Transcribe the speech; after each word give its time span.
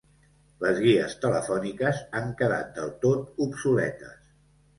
Les 0.61 0.77
guies 0.85 1.13
telefòniques 1.25 1.99
han 2.21 2.33
quedat 2.41 2.73
del 2.79 2.91
tot 3.05 3.45
obsoletes. 3.47 4.19